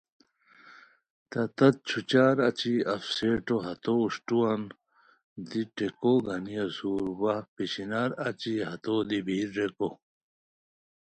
تہ 1.29 1.41
تت 1.55 1.75
چھوچار 1.87 2.35
اچی 2.47 2.73
اف 2.93 3.03
سیٹو 3.15 3.57
ہتو 3.65 3.93
اوشٹووان 4.03 4.61
دی 5.49 5.61
ٹھیکو 5.75 6.13
گنی 6.25 6.55
اسور 6.65 7.05
وا 7.21 7.35
پیشینار 7.55 8.09
اچی 8.27 8.53
ہتو 8.69 8.95
دی 9.09 9.19
بِیر 9.25 9.49
ریکو 9.55 9.89